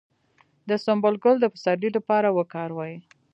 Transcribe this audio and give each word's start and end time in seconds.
د 0.69 0.71
سنبل 0.83 1.15
ګل 1.23 1.35
د 1.41 1.45
پسرلي 1.53 1.89
لپاره 1.97 2.27
وکاروئ 2.37 2.95